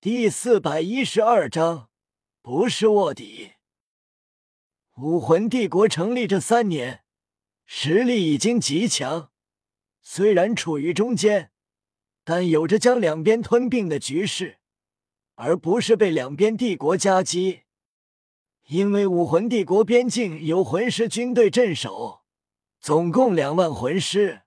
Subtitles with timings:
[0.00, 1.88] 第四百一十二章，
[2.40, 3.54] 不是卧底。
[4.94, 7.02] 武魂帝国成立这三年，
[7.64, 9.32] 实力已经极强，
[10.00, 11.50] 虽然处于中间，
[12.22, 14.58] 但有着将两边吞并的局势，
[15.34, 17.62] 而不是被两边帝国夹击。
[18.68, 22.20] 因为武魂帝国边境有魂师军队镇守，
[22.78, 24.42] 总共两万魂师，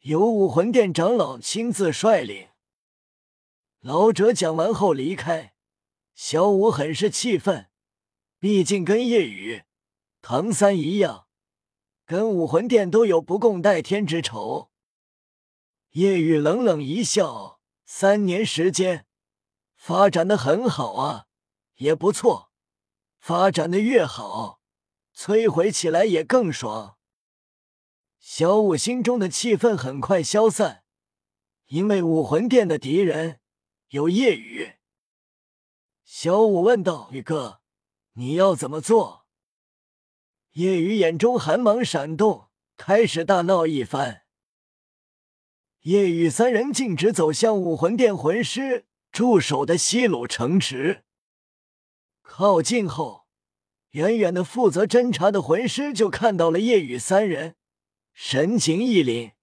[0.00, 2.48] 由武魂殿长老亲自率领。
[3.80, 5.54] 老者讲完后离开，
[6.14, 7.70] 小五很是气愤，
[8.38, 9.62] 毕竟跟夜雨、
[10.20, 11.28] 唐三一样，
[12.04, 14.70] 跟武魂殿都有不共戴天之仇。
[15.90, 19.06] 夜雨冷冷一笑：“三年时间，
[19.76, 21.26] 发展的很好啊，
[21.76, 22.50] 也不错。
[23.18, 24.60] 发展的越好，
[25.14, 26.96] 摧毁起来也更爽。”
[28.18, 30.82] 小五心中的气愤很快消散，
[31.66, 33.40] 因为武魂殿的敌人。
[33.90, 34.72] 有夜雨，
[36.02, 37.60] 小五问道：“宇哥，
[38.14, 39.26] 你要怎么做？”
[40.54, 44.22] 夜雨眼中寒芒闪动，开始大闹一番。
[45.82, 51.04] 夜雨三人径直走向武魂殿魂师驻守的西鲁城池。
[52.22, 53.28] 靠近后，
[53.90, 57.54] 远远的负责侦查的魂师就看到了夜雨三人，
[58.12, 59.34] 神情一凛，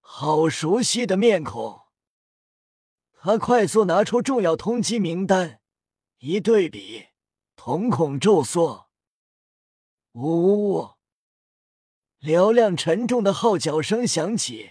[0.00, 1.79] 好熟悉的面孔。
[3.22, 5.60] 他快速拿出重要通缉名单，
[6.20, 7.08] 一对比，
[7.54, 8.88] 瞳孔骤缩。
[10.12, 10.88] 呜呜呜！
[12.22, 14.70] 嘹亮沉重的号角声响起，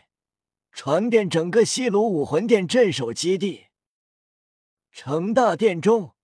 [0.72, 3.68] 传遍整个西鲁武魂殿镇守基地。
[4.92, 6.16] 城大殿中，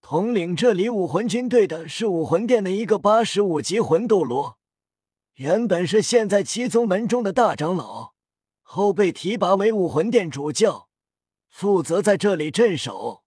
[0.00, 4.56] 统领这里武魂军队的是武魂殿的一个八十五级魂斗罗，
[5.34, 8.14] 原本是现在七宗门中的大长老，
[8.62, 10.85] 后被提拔为武魂殿主教。
[11.48, 13.24] 负责在这里镇守。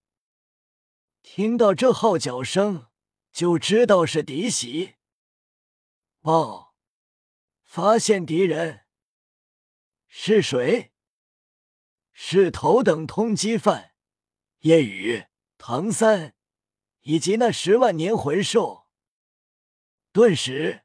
[1.22, 2.86] 听到这号角声，
[3.30, 4.94] 就知道是敌袭。
[6.20, 6.74] 报，
[7.62, 8.86] 发现敌人。
[10.08, 10.92] 是谁？
[12.12, 13.92] 是头等通缉犯
[14.60, 15.26] 叶雨、
[15.56, 16.34] 唐三
[17.02, 18.88] 以及那十万年魂兽。
[20.12, 20.84] 顿时，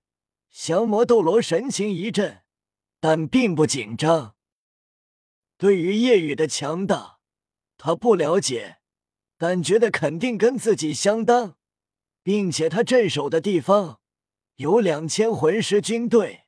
[0.51, 2.43] 降魔斗罗神情一震，
[2.99, 4.35] 但并不紧张。
[5.57, 7.14] 对于夜雨的强大。
[7.77, 8.77] 他不了解，
[9.37, 11.57] 但觉得肯定跟自己相当，
[12.23, 13.99] 并且他镇守的地方
[14.55, 16.45] 有两千魂师军队，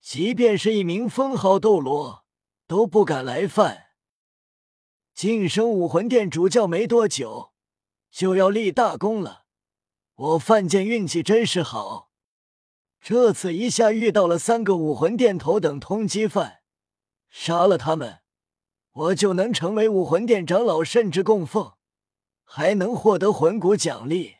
[0.00, 2.24] 即便是一名封号斗罗
[2.66, 3.90] 都不敢来犯。
[5.14, 7.52] 晋升武魂殿主教没多久，
[8.10, 9.44] 就要立大功了。
[10.14, 12.10] 我范建运气真是好，
[12.98, 16.62] 这次一下遇到了三个武魂殿头等通缉犯，
[17.28, 18.21] 杀了他们。
[18.92, 21.72] 我就能成为武魂殿长老，甚至供奉，
[22.44, 24.36] 还能获得魂骨奖励。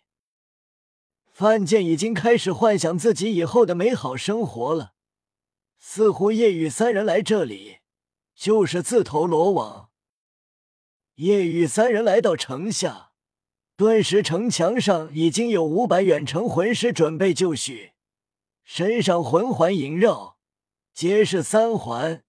[1.33, 4.93] 范建已经开始幻想自己以后的美好生活了。
[5.79, 7.79] 似乎夜雨三人来这里
[8.35, 9.89] 就是自投罗网。
[11.15, 13.12] 夜雨三人来到城下，
[13.75, 17.95] 顿时城墙上已经有五百远程魂师准备就绪，
[18.62, 20.37] 身上魂环萦绕，
[20.93, 22.23] 皆是三环、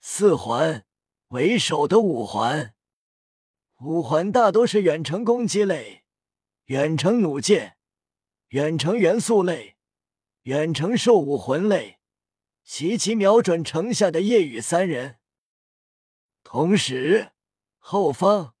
[0.00, 0.85] 四环。
[1.30, 2.72] 为首的五环，
[3.80, 6.04] 五环大多是远程攻击类、
[6.66, 7.76] 远程弩箭、
[8.50, 9.76] 远程元素类、
[10.42, 11.98] 远程兽武魂类，
[12.62, 15.16] 齐齐瞄准城下的夜雨三人。
[16.44, 17.32] 同时，
[17.78, 18.54] 后方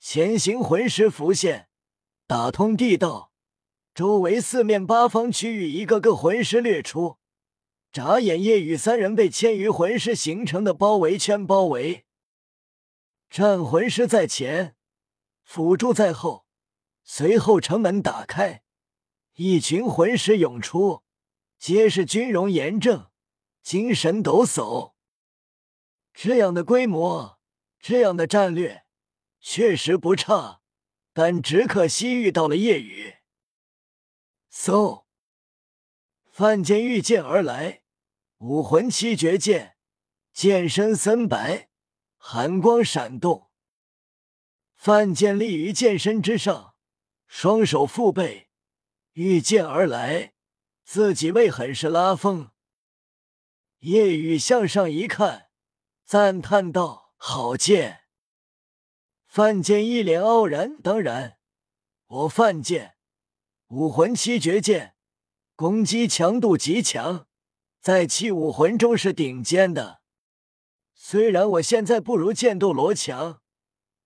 [0.00, 1.68] 前行魂师浮现，
[2.26, 3.30] 打通地道，
[3.94, 7.18] 周围四面八方区域一个个魂师掠出，
[7.92, 12.05] 眨眼，夜雨三人被千余魂师形成的包围圈包围。
[13.28, 14.76] 战魂师在前，
[15.42, 16.46] 辅助在后，
[17.02, 18.62] 随后城门打开，
[19.34, 21.02] 一群魂师涌出，
[21.58, 23.10] 皆是军容严正，
[23.62, 24.94] 精神抖擞。
[26.14, 27.38] 这样的规模，
[27.78, 28.86] 这样的战略，
[29.40, 30.62] 确实不差，
[31.12, 33.16] 但只可惜遇到了夜雨。
[34.50, 35.04] 嗖！
[36.30, 37.82] 范建御剑而来，
[38.38, 39.76] 武魂七绝剑，
[40.32, 41.68] 剑身森白。
[42.28, 43.52] 寒光闪动，
[44.74, 46.74] 范建立于剑身之上，
[47.28, 48.50] 双手负背，
[49.12, 50.34] 御剑而来，
[50.82, 52.50] 自己为很是拉风。
[53.78, 55.50] 夜雨向上一看，
[56.04, 58.00] 赞叹道：“好剑！”
[59.28, 61.38] 范建一脸傲然：“当然，
[62.06, 62.96] 我范建
[63.68, 64.96] 武魂七绝剑，
[65.54, 67.28] 攻击强度极强，
[67.80, 70.02] 在七武魂中是顶尖的。”
[70.98, 73.42] 虽然我现在不如剑斗罗强，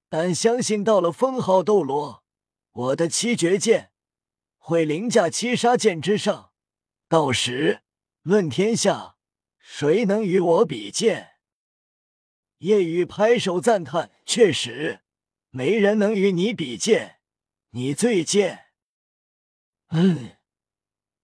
[0.09, 2.25] 但相信到了封号斗罗，
[2.73, 3.93] 我的七绝剑
[4.59, 6.51] 会凌驾七杀剑之上。
[7.09, 7.83] 到时
[8.23, 9.17] 论天下，
[9.59, 11.35] 谁能与我比剑？
[12.59, 15.01] 叶雨拍手赞叹：“确实，
[15.51, 17.21] 没人能与你比剑，
[17.71, 18.67] 你最剑。”
[19.91, 20.37] 嗯，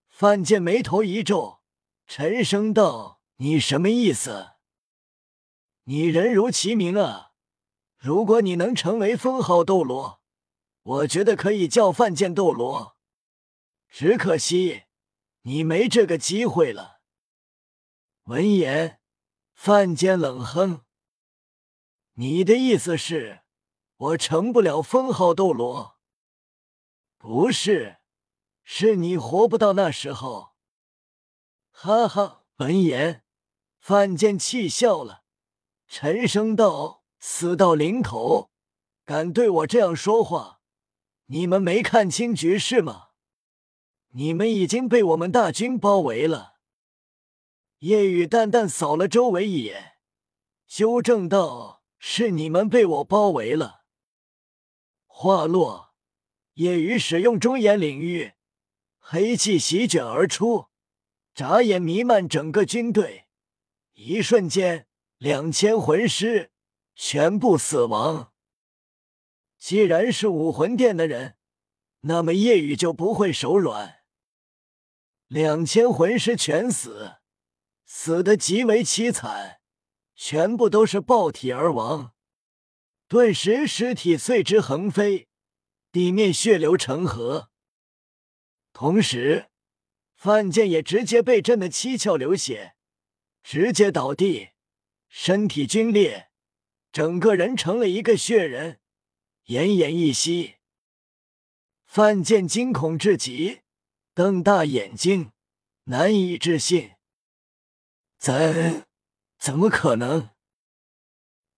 [0.08, 1.60] 范建眉头一皱，
[2.06, 4.55] 沉声道：“你什么意思？
[5.88, 7.32] 你人如其名啊！”
[7.98, 10.20] 如果你能成为封号斗罗，
[10.82, 12.96] 我觉得可以叫范建斗罗。
[13.88, 14.84] 只可惜
[15.42, 17.00] 你没这个机会了。
[18.24, 19.00] 闻言，
[19.54, 20.84] 范建冷哼
[22.14, 23.42] ：“你的意思是，
[23.96, 25.98] 我成不了封号斗罗？
[27.16, 27.98] 不是，
[28.62, 30.54] 是你活不到那时候。”
[31.72, 32.44] 哈哈！
[32.56, 33.24] 闻言，
[33.78, 35.24] 范建气笑了，
[35.86, 37.04] 沉声道。
[37.18, 38.50] 死到临头，
[39.04, 40.60] 敢对我这样说话？
[41.26, 43.08] 你们没看清局势吗？
[44.12, 46.56] 你们已经被我们大军包围了。
[47.78, 49.94] 叶雨淡淡扫了周围一眼，
[50.68, 53.84] 纠正道：“是你们被我包围了。”
[55.08, 55.94] 话落，
[56.54, 58.34] 叶雨使用中炎领域，
[58.98, 60.66] 黑气席卷而出，
[61.34, 63.26] 眨眼弥漫整个军队。
[63.94, 64.86] 一瞬间，
[65.18, 66.52] 两千魂师。
[66.98, 68.32] 全部死亡。
[69.58, 71.36] 既然是武魂殿的人，
[72.00, 73.98] 那么夜雨就不会手软。
[75.26, 77.16] 两千魂师全死，
[77.84, 79.60] 死的极为凄惨，
[80.14, 82.14] 全部都是爆体而亡。
[83.08, 85.28] 顿时尸体碎枝横飞，
[85.92, 87.50] 地面血流成河。
[88.72, 89.50] 同时，
[90.14, 92.74] 范建也直接被震得七窍流血，
[93.42, 94.52] 直接倒地，
[95.08, 96.30] 身体皲裂。
[96.92, 98.80] 整个人成了一个血人，
[99.48, 100.54] 奄奄一息。
[101.84, 103.60] 范建惊恐至极，
[104.14, 105.32] 瞪大眼睛，
[105.84, 106.92] 难以置信
[108.16, 108.86] ：“怎
[109.38, 110.30] 怎么可能？”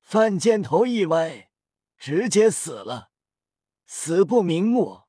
[0.02, 1.52] 范建头一歪，
[1.96, 3.12] 直接死了，
[3.86, 5.02] 死不瞑目，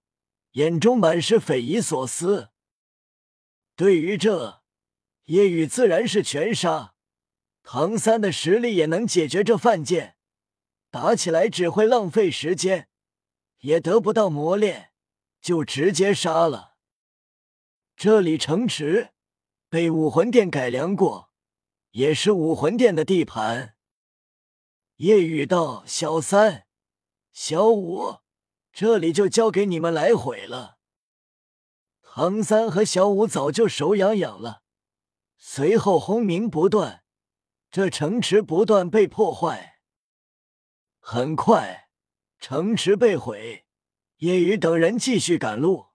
[0.51, 2.51] 眼中满是匪夷所思。
[3.75, 4.63] 对于这，
[5.25, 6.93] 叶雨自然是全杀。
[7.71, 10.15] 唐三的实力也能解决这犯贱。
[10.89, 12.89] 打起来只会浪费时间，
[13.59, 14.91] 也得不到磨练，
[15.39, 16.77] 就直接杀了。
[17.95, 19.11] 这里城池
[19.69, 21.29] 被武魂殿改良过，
[21.91, 23.75] 也是武魂殿的地盘。
[24.95, 26.65] 夜雨道：“小三、
[27.31, 28.21] 小五，
[28.73, 30.79] 这里就交给你们来毁了。”
[32.01, 34.63] 唐三和小五早就手痒痒了。
[35.37, 37.03] 随后轰鸣不断，
[37.71, 39.79] 这城池不断被破坏。
[40.99, 41.89] 很快，
[42.39, 43.65] 城池被毁，
[44.17, 45.87] 夜雨等人继续赶路。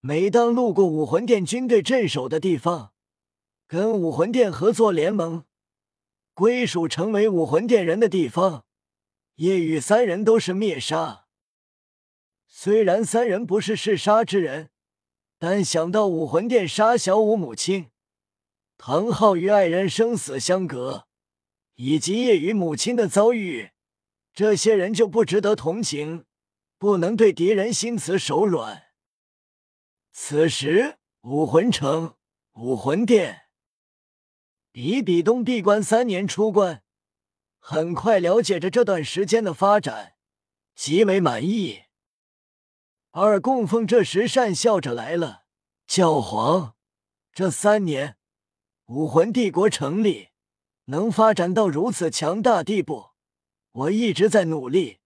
[0.00, 2.92] 每当路过武魂殿军队镇守的地方，
[3.66, 5.46] 跟武魂殿合作联盟，
[6.34, 8.66] 归属成为武魂殿人的地方，
[9.36, 11.26] 夜雨三人都是灭杀。
[12.46, 14.68] 虽然三人不是嗜杀之人，
[15.38, 17.90] 但想到武魂殿杀小五母亲，
[18.86, 21.06] 唐昊与爱人生死相隔，
[21.76, 23.70] 以及叶雨母亲的遭遇。
[24.34, 26.26] 这些人就不值得同情，
[26.76, 28.88] 不能对敌人心慈手软。
[30.12, 32.16] 此时，武魂城
[32.56, 33.46] 武魂殿，
[34.70, 36.82] 比比东闭关三年出关，
[37.58, 40.16] 很快了解着这段时间的发展，
[40.74, 41.84] 极为满意。
[43.12, 45.44] 二供奉这时讪笑着来了
[45.88, 46.76] ：“教皇，
[47.32, 48.18] 这三年，
[48.86, 50.28] 武魂帝国成立，
[50.86, 53.10] 能发展到如此强大地步。”
[53.72, 54.98] 我一直在努力，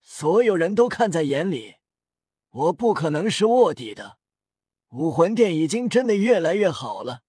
[0.00, 1.76] 所有人都看在眼里，
[2.50, 4.18] 我不可能是卧底的。
[4.88, 7.22] 武魂殿已经真的越来越好了，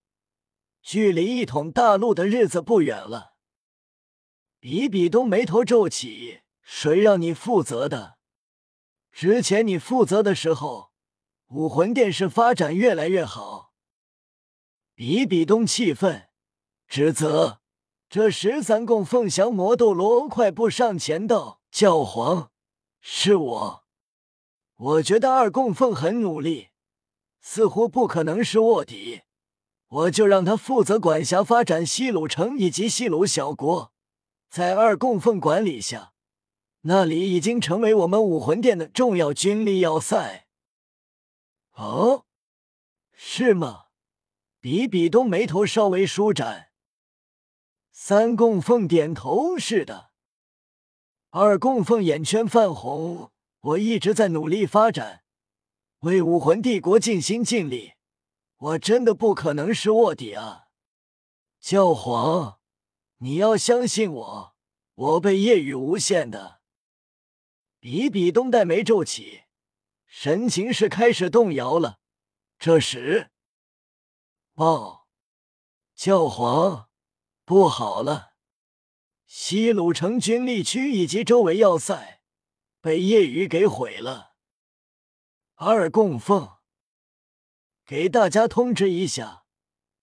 [0.81, 3.35] 距离一统大陆的日子不远了。
[4.59, 8.17] 比比东眉头皱起，谁让你负责的？
[9.11, 10.91] 之前你负责的时候，
[11.49, 13.72] 武魂殿是发展越来越好。
[14.95, 16.29] 比比东气愤，
[16.87, 17.59] 指责。
[18.09, 22.51] 这十三供奉降魔斗罗快步上前道：“教皇，
[23.01, 23.83] 是我。
[24.75, 26.69] 我觉得二供奉很努力，
[27.41, 29.21] 似乎不可能是卧底。
[29.87, 33.91] 我就让他负责管辖发展西鲁城以及西鲁小国，
[34.49, 36.13] 在二供奉管理下，
[36.81, 40.45] 那里已经成为我们武魂殿的重要军力要塞。”
[41.73, 42.25] 哦，
[43.13, 43.82] 是吗？
[44.63, 46.69] 比比东眉头稍微舒展。
[47.91, 50.11] 三供奉点头，是的。
[51.31, 55.25] 二供奉眼圈泛红，我一直在努力发展，
[56.03, 57.95] 为武魂帝国尽心尽力。
[58.55, 60.67] 我真的不可能是卧底啊！
[61.59, 62.61] 教皇，
[63.17, 64.55] 你要相信我，
[64.95, 66.61] 我被夜雨诬陷的。
[67.81, 69.41] 比比东黛眉皱起，
[70.05, 71.99] 神情是开始动摇了。
[72.57, 73.32] 这时，
[74.55, 75.07] 报，
[75.95, 76.87] 教皇，
[77.43, 78.33] 不好了！
[79.25, 82.21] 西鲁城军力区以及周围要塞
[82.79, 84.35] 被夜雨给毁了。
[85.55, 86.57] 二供奉，
[87.83, 89.45] 给大家通知一下，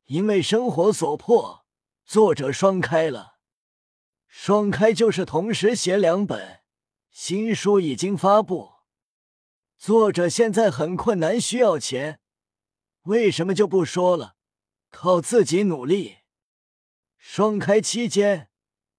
[0.06, 1.64] 因为生活所迫，
[2.04, 3.38] 作者双开了。
[4.26, 6.62] 双开就是同时写两本。
[7.12, 8.72] 新书已经发布，
[9.78, 12.20] 作者现在很困难，需要钱。
[13.02, 14.38] 为什么就不说了？
[14.90, 16.18] 靠自己努力。
[17.16, 18.48] 双开期间，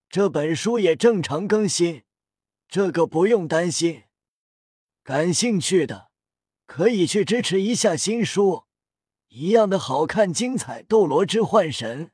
[0.10, 2.04] 这本书也正常更新，
[2.68, 4.04] 这个不用担心。
[5.04, 6.12] 感兴趣的
[6.66, 8.66] 可以去支持一下新书，
[9.30, 10.82] 一样的好看精彩。
[10.86, 12.08] 《斗罗之幻神》。